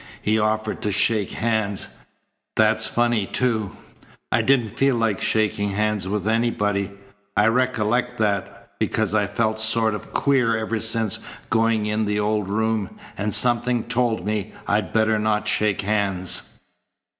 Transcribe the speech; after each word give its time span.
He 0.19 0.39
offered 0.39 0.81
to 0.81 0.91
shake 0.91 1.29
hands. 1.33 1.89
That's 2.55 2.87
funny, 2.87 3.27
too. 3.27 3.73
I 4.31 4.41
didn't 4.41 4.71
feel 4.71 4.95
like 4.95 5.21
shaking 5.21 5.69
hands 5.73 6.07
with 6.07 6.27
anybody. 6.27 6.89
I 7.37 7.45
recollect 7.49 8.17
that, 8.17 8.71
because 8.79 9.13
I'd 9.13 9.29
felt 9.37 9.59
sort 9.59 9.93
of 9.93 10.11
queer 10.11 10.57
ever 10.57 10.79
since 10.79 11.19
going 11.51 11.85
in 11.85 12.05
the 12.05 12.19
old 12.19 12.49
room, 12.49 12.97
and 13.15 13.31
something 13.31 13.83
told 13.83 14.25
me 14.25 14.55
I'd 14.65 14.91
better 14.91 15.19
not 15.19 15.47
shake 15.47 15.81
hands." 15.81 16.57